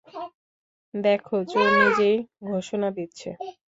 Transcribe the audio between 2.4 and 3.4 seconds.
ঘোষণা দিচ্ছে!